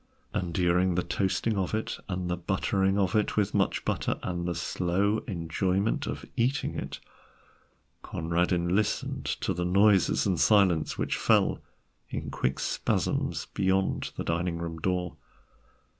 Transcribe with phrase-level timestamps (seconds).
[0.33, 4.47] And during the toasting of it and the buttering of it with much butter and
[4.47, 6.99] the slow enjoyment of eating it,
[8.03, 11.59] Conradin listened to the noises and silences which fell
[12.09, 15.17] in quick spasms beyond the dining room door.